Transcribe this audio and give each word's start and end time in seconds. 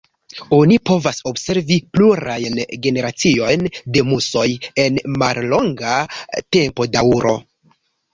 Oni 0.55 0.75
povas 0.89 1.17
observi 1.31 1.75
plurajn 1.97 2.55
generaciojn 2.85 3.65
de 3.97 4.03
musoj 4.13 4.47
en 4.85 4.97
mallonga 5.25 5.93
tempodaŭro. 6.57 7.35